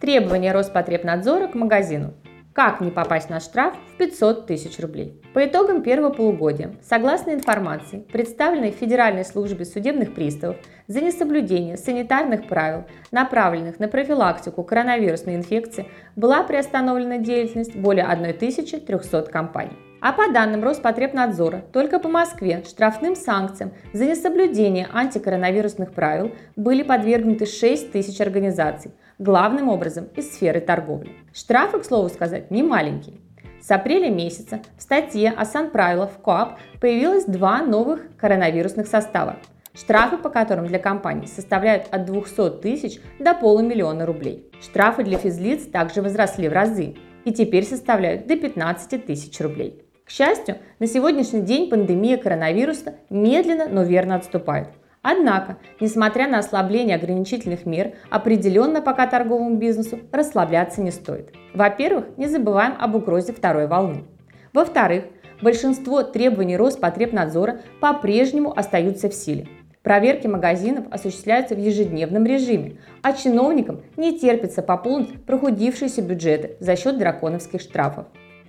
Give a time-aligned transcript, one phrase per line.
[0.00, 2.14] Требования Роспотребнадзора к магазину.
[2.54, 5.20] Как не попасть на штраф в 500 тысяч рублей?
[5.34, 12.86] По итогам первого полугодия, согласно информации, представленной Федеральной службе судебных приставов, за несоблюдение санитарных правил,
[13.10, 15.86] направленных на профилактику коронавирусной инфекции,
[16.16, 19.76] была приостановлена деятельность более 1300 компаний.
[20.00, 27.44] А по данным Роспотребнадзора, только по Москве штрафным санкциям за несоблюдение антикоронавирусных правил были подвергнуты
[27.44, 31.12] 6 тысяч организаций, главным образом из сферы торговли.
[31.32, 33.18] Штрафы, к слову сказать, не маленькие.
[33.60, 39.36] С апреля месяца в статье о санправилах в КОАП появилось два новых коронавирусных состава,
[39.74, 44.50] штрафы по которым для компаний составляют от 200 тысяч до полумиллиона рублей.
[44.62, 49.84] Штрафы для физлиц также возросли в разы и теперь составляют до 15 тысяч рублей.
[50.06, 54.68] К счастью, на сегодняшний день пандемия коронавируса медленно, но верно отступает.
[55.02, 61.32] Однако, несмотря на ослабление ограничительных мер, определенно пока торговому бизнесу расслабляться не стоит.
[61.54, 64.04] Во-первых, не забываем об угрозе второй волны.
[64.52, 65.04] Во-вторых,
[65.40, 69.48] большинство требований Роспотребнадзора по-прежнему остаются в силе.
[69.82, 76.98] Проверки магазинов осуществляются в ежедневном режиме, а чиновникам не терпится пополнить прохудившиеся бюджеты за счет
[76.98, 78.04] драконовских штрафов.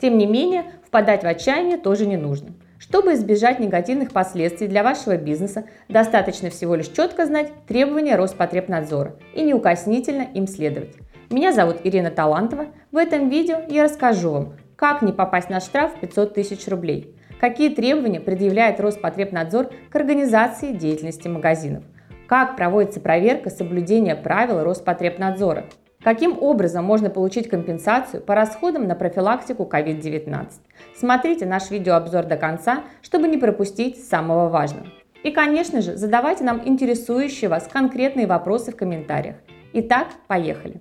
[0.00, 5.16] Тем не менее, впадать в отчаяние тоже не нужно– чтобы избежать негативных последствий для вашего
[5.16, 10.94] бизнеса, достаточно всего лишь четко знать требования Роспотребнадзора и неукоснительно им следовать.
[11.30, 12.66] Меня зовут Ирина Талантова.
[12.92, 17.74] В этом видео я расскажу вам, как не попасть на штраф 500 тысяч рублей, какие
[17.74, 21.82] требования предъявляет Роспотребнадзор к организации деятельности магазинов,
[22.28, 25.64] как проводится проверка соблюдения правил Роспотребнадзора,
[26.06, 30.50] Каким образом можно получить компенсацию по расходам на профилактику COVID-19?
[30.94, 34.86] Смотрите наш видеообзор до конца, чтобы не пропустить самого важного.
[35.24, 39.34] И, конечно же, задавайте нам интересующие вас конкретные вопросы в комментариях.
[39.72, 40.80] Итак, поехали!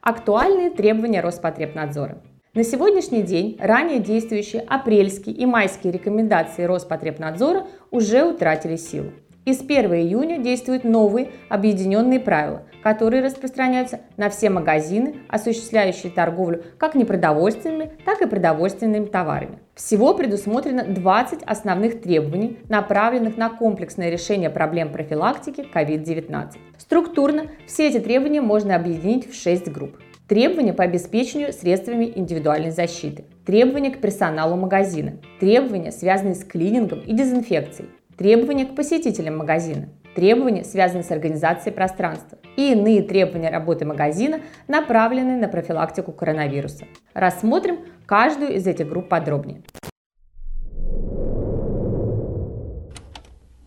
[0.00, 2.24] Актуальные требования Роспотребнадзора.
[2.54, 9.12] На сегодняшний день ранее действующие апрельские и майские рекомендации Роспотребнадзора уже утратили силу.
[9.46, 16.64] И с 1 июня действуют новые объединенные правила, которые распространяются на все магазины, осуществляющие торговлю
[16.78, 19.60] как непродовольственными, так и продовольственными товарами.
[19.76, 26.56] Всего предусмотрено 20 основных требований, направленных на комплексное решение проблем профилактики COVID-19.
[26.78, 29.96] Структурно все эти требования можно объединить в 6 групп.
[30.26, 33.26] Требования по обеспечению средствами индивидуальной защиты.
[33.44, 35.18] Требования к персоналу магазина.
[35.38, 42.38] Требования, связанные с клинингом и дезинфекцией требования к посетителям магазина, требования, связанные с организацией пространства
[42.56, 46.86] и иные требования работы магазина, направленные на профилактику коронавируса.
[47.14, 49.62] Рассмотрим каждую из этих групп подробнее.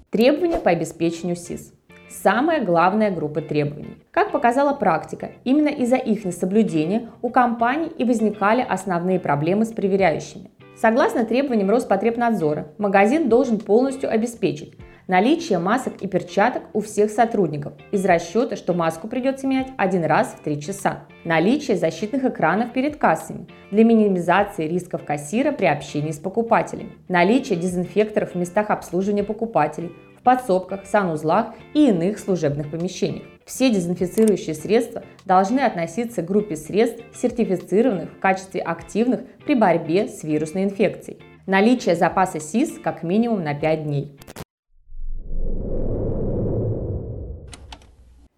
[0.10, 1.74] Требования по обеспечению СИС.
[2.10, 3.98] Самая главная группа требований.
[4.10, 10.50] Как показала практика, именно из-за их несоблюдения у компаний и возникали основные проблемы с проверяющими.
[10.82, 14.76] Согласно требованиям Роспотребнадзора, магазин должен полностью обеспечить
[15.08, 20.36] наличие масок и перчаток у всех сотрудников из расчета, что маску придется менять один раз
[20.40, 21.00] в 3 часа.
[21.26, 26.94] Наличие защитных экранов перед кассами для минимизации рисков кассира при общении с покупателями.
[27.10, 33.26] Наличие дезинфекторов в местах обслуживания покупателей, в подсобках, санузлах и иных служебных помещениях.
[33.50, 40.24] Все дезинфицирующие средства должны относиться к группе средств, сертифицированных в качестве активных при борьбе с
[40.24, 41.20] вирусной инфекцией.
[41.48, 44.20] Наличие запаса СИС как минимум на 5 дней.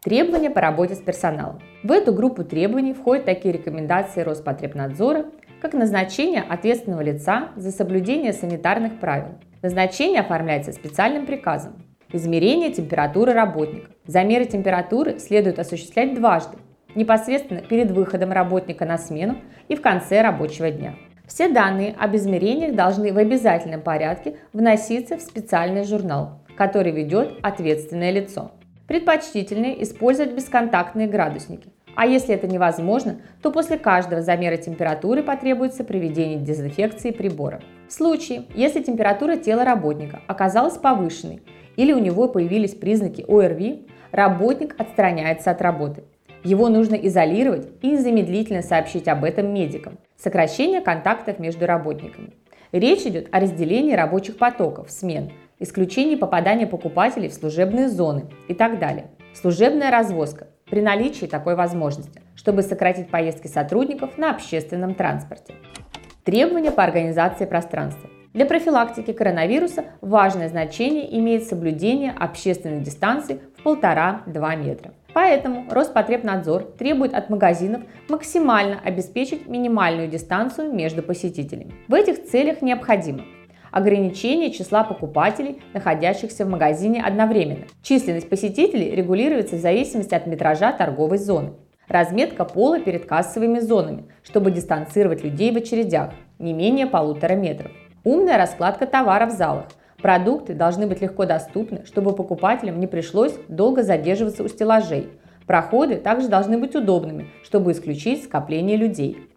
[0.02, 1.60] Требования по работе с персоналом.
[1.84, 5.26] В эту группу требований входят такие рекомендации Роспотребнадзора,
[5.62, 9.36] как назначение ответственного лица за соблюдение санитарных правил.
[9.62, 11.91] Назначение оформляется специальным приказом.
[12.14, 13.90] Измерение температуры работника.
[14.06, 16.58] Замеры температуры следует осуществлять дважды,
[16.94, 19.38] непосредственно перед выходом работника на смену
[19.70, 20.96] и в конце рабочего дня.
[21.26, 28.12] Все данные об измерениях должны в обязательном порядке вноситься в специальный журнал, который ведет ответственное
[28.12, 28.52] лицо.
[28.88, 36.40] Предпочтительнее использовать бесконтактные градусники– а если это невозможно, то после каждого замера температуры потребуется проведение
[36.40, 37.62] дезинфекции прибора.
[37.88, 41.42] В случае, если температура тела работника оказалась повышенной
[41.76, 46.04] или у него появились признаки ОРВИ, работник отстраняется от работы.
[46.44, 50.00] Его нужно изолировать и незамедлительно сообщить об этом медикам.
[50.18, 52.34] Сокращение контактов между работниками.
[52.72, 58.80] Речь идет о разделении рабочих потоков, смен, исключении попадания покупателей в служебные зоны и так
[58.80, 59.08] далее.
[59.34, 65.54] Служебная развозка при наличии такой возможности, чтобы сократить поездки сотрудников на общественном транспорте.
[66.24, 68.10] Требования по организации пространства.
[68.34, 74.94] Для профилактики коронавируса важное значение имеет соблюдение общественной дистанции в 1,5-2 метра.
[75.14, 81.74] Поэтому Роспотребнадзор требует от магазинов максимально обеспечить минимальную дистанцию между посетителями.
[81.90, 83.26] В этих целях необходимо
[83.72, 87.66] ограничение числа покупателей, находящихся в магазине одновременно.
[87.84, 91.52] Численность посетителей регулируется в зависимости от метража торговой зоны.
[91.90, 97.72] Разметка пола перед кассовыми зонами, чтобы дистанцировать людей в очередях, не менее полутора метров.
[98.04, 99.66] Умная раскладка товаров в залах.
[100.02, 105.12] Продукты должны быть легко доступны, чтобы покупателям не пришлось долго задерживаться у стеллажей.
[105.46, 109.30] Проходы также должны быть удобными, чтобы исключить скопление людей.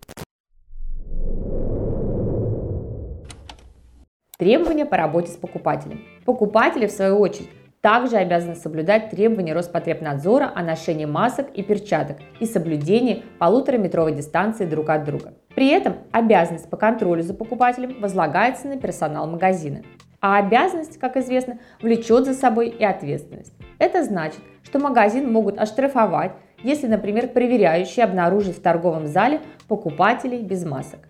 [4.39, 6.03] Требования по работе с покупателем.
[6.25, 7.51] Покупатели, в свою очередь,
[7.83, 14.89] также обязаны соблюдать требования Роспотребнадзора о ношении масок и перчаток и соблюдении полутораметровой дистанции друг
[14.89, 15.35] от друга.
[15.55, 19.83] При этом обязанность по контролю за покупателем возлагается на персонал магазина.
[20.21, 23.53] А обязанность, как известно, влечет за собой и ответственность.
[23.79, 30.65] Это значит, что магазин могут оштрафовать, если, например, проверяющие обнаружат в торговом зале покупателей без
[30.65, 31.01] масок.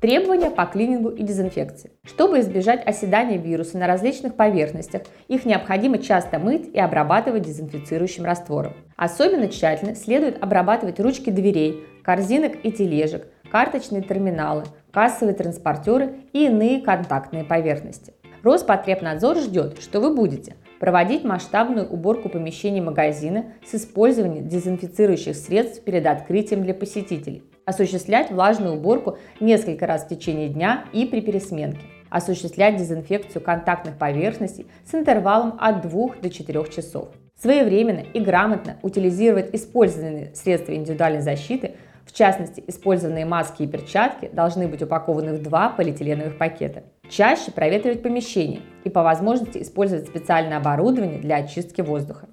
[0.00, 1.90] Требования по клинингу и дезинфекции.
[2.04, 8.74] Чтобы избежать оседания вируса на различных поверхностях, их необходимо часто мыть и обрабатывать дезинфицирующим раствором.
[8.96, 16.80] Особенно тщательно следует обрабатывать ручки дверей, корзинок и тележек, карточные терминалы, кассовые транспортеры и иные
[16.80, 18.14] контактные поверхности.
[18.42, 26.06] Роспотребнадзор ждет, что вы будете проводить масштабную уборку помещений магазина с использованием дезинфицирующих средств перед
[26.06, 31.80] открытием для посетителей, осуществлять влажную уборку несколько раз в течение дня и при пересменке,
[32.10, 37.08] осуществлять дезинфекцию контактных поверхностей с интервалом от 2 до 4 часов,
[37.40, 41.74] своевременно и грамотно утилизировать использованные средства индивидуальной защиты,
[42.08, 46.84] в частности, использованные маски и перчатки должны быть упакованы в два полиэтиленовых пакета.
[47.10, 52.28] Чаще проветривать помещение и по возможности использовать специальное оборудование для очистки воздуха.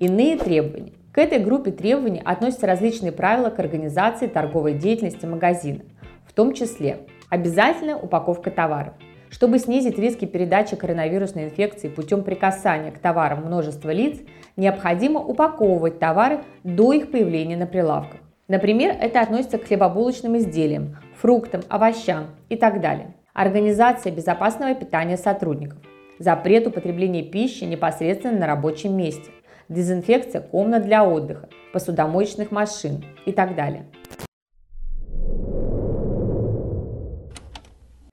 [0.00, 0.92] Иные требования.
[1.12, 5.82] К этой группе требований относятся различные правила к организации торговой деятельности магазина,
[6.26, 6.98] в том числе
[7.30, 8.94] обязательная упаковка товаров.
[9.30, 14.18] Чтобы снизить риски передачи коронавирусной инфекции путем прикасания к товарам множества лиц,
[14.56, 18.20] необходимо упаковывать товары до их появления на прилавках.
[18.48, 23.14] Например, это относится к хлебобулочным изделиям, фруктам, овощам и так далее.
[23.32, 25.78] Организация безопасного питания сотрудников.
[26.18, 29.30] Запрет употребления пищи непосредственно на рабочем месте–
[29.68, 33.86] дезинфекция комнат для отдыха, посудомоечных машин и так далее.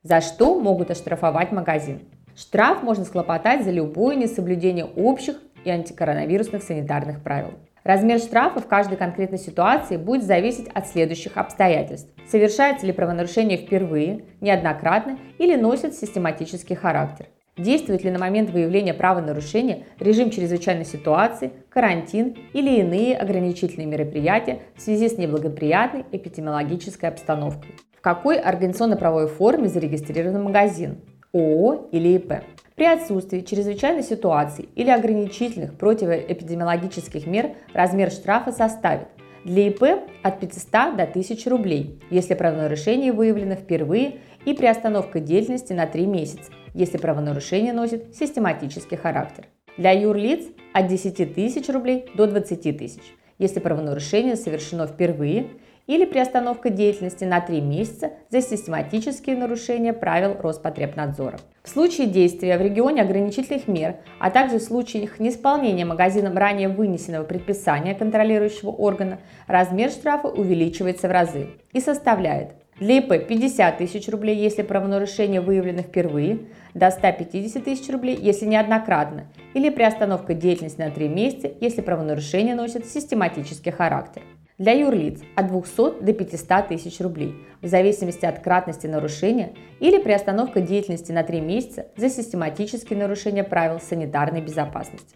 [0.02, 2.02] За что могут оштрафовать магазин?
[2.36, 7.54] Штраф можно схлопотать за любое несоблюдение общих и антикоронавирусных санитарных правил.
[7.84, 12.10] Размер штрафа в каждой конкретной ситуации будет зависеть от следующих обстоятельств.
[12.26, 17.26] Совершается ли правонарушение впервые, неоднократно или носит систематический характер.
[17.58, 24.82] Действует ли на момент выявления правонарушения режим чрезвычайной ситуации, карантин или иные ограничительные мероприятия в
[24.82, 27.76] связи с неблагоприятной эпидемиологической обстановкой?
[27.96, 31.02] В какой организационно-правовой форме зарегистрирован магазин?
[31.34, 32.44] ООО или ИП?
[32.76, 39.08] При отсутствии чрезвычайной ситуации или ограничительных противоэпидемиологических мер размер штрафа составит
[39.46, 39.84] для ИП
[40.24, 44.16] от 500 до 1000 рублей, если правонарушение выявлено впервые
[44.46, 49.46] и приостановка деятельности на 3 месяца, если правонарушение носит систематический характер.
[49.78, 53.04] Для юрлиц от 10 тысяч рублей до 20 тысяч,
[53.38, 55.50] если правонарушение совершено впервые
[55.88, 61.40] или приостановка деятельности на 3 месяца за систематические нарушения правил Роспотребнадзора.
[61.64, 67.24] В случае действия в регионе ограничительных мер, а также в случаях неисполнения магазином ранее вынесенного
[67.24, 74.36] предписания контролирующего органа, размер штрафа увеличивается в разы и составляет для ИП 50 тысяч рублей,
[74.36, 76.40] если правонарушение выявлено впервые,
[76.74, 82.88] до 150 тысяч рублей, если неоднократно, или приостановка деятельности на 3 месяца, если правонарушение носит
[82.88, 84.24] систематический характер.
[84.60, 87.34] Для юрлиц от 200 до 500 тысяч рублей,
[87.64, 93.80] в зависимости от кратности нарушения или приостановка деятельности на 3 месяца за систематические нарушения правил
[93.80, 95.16] санитарной безопасности.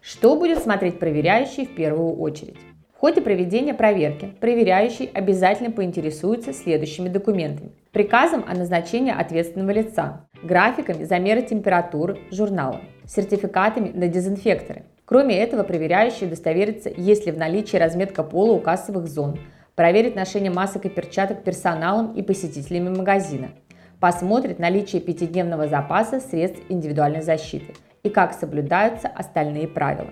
[0.00, 2.56] Что будет смотреть проверяющий в первую очередь?
[2.92, 7.70] В ходе проведения проверки проверяющий обязательно поинтересуется следующими документами.
[7.92, 14.86] Приказом о назначении ответственного лица, графиками замера температуры журнала, сертификатами на дезинфекторы.
[15.04, 19.38] Кроме этого, проверяющий удостоверится, есть ли в наличии разметка пола у кассовых зон,
[19.74, 23.50] проверит ношение масок и перчаток персоналом и посетителями магазина,
[24.00, 30.10] посмотрит наличие пятидневного запаса средств индивидуальной защиты и как соблюдаются остальные правила.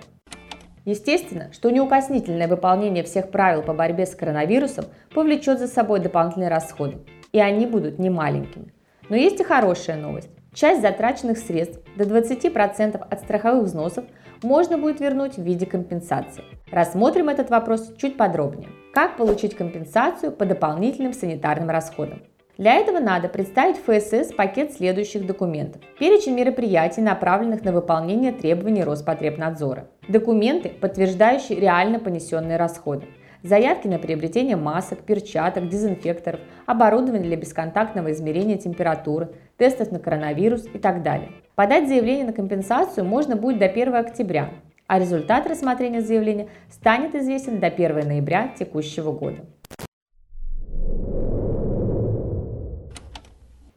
[0.85, 6.99] Естественно, что неукоснительное выполнение всех правил по борьбе с коронавирусом повлечет за собой дополнительные расходы,
[7.31, 8.75] и они будут немаленькими.
[9.09, 10.31] Но есть и хорошая новость.
[10.55, 14.05] Часть затраченных средств до 20% от страховых взносов
[14.43, 16.45] можно будет вернуть в виде компенсации.
[16.71, 18.69] Рассмотрим этот вопрос чуть подробнее.
[18.93, 22.23] Как получить компенсацию по дополнительным санитарным расходам?
[22.59, 25.81] Для этого надо представить ФСС пакет следующих документов.
[25.99, 29.89] Перечень мероприятий, направленных на выполнение требований Роспотребнадзора.
[30.07, 33.07] Документы, подтверждающие реально понесенные расходы.
[33.43, 40.79] Заявки на приобретение масок, перчаток, дезинфекторов, оборудования для бесконтактного измерения температуры, тестов на коронавирус и
[40.79, 41.31] так далее.
[41.57, 44.51] Подать заявление на компенсацию можно будет до 1 октября,
[44.87, 49.39] а результат рассмотрения заявления станет известен до 1 ноября текущего года.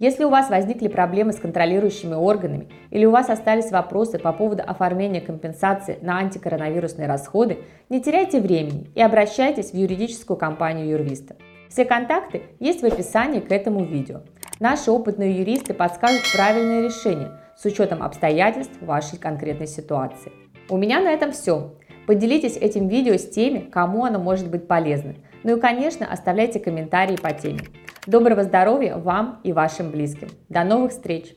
[0.06, 4.62] Если у вас возникли проблемы с контролирующими органами или у вас остались вопросы по поводу
[4.62, 11.38] оформления компенсации на антикоронавирусные расходы, не теряйте времени и обращайтесь в юридическую компанию Юрвиста.
[11.70, 14.22] Все контакты есть в описании к этому видео.
[14.60, 20.32] Наши опытные юристы подскажут правильное решение с учетом обстоятельств вашей конкретной ситуации.
[20.70, 21.74] У меня на этом все.
[22.06, 25.16] Поделитесь этим видео с теми, кому оно может быть полезно.
[25.42, 27.62] Ну и, конечно, оставляйте комментарии по теме.
[28.08, 30.30] Доброго здоровья вам и вашим близким.
[30.48, 31.34] До новых встреч!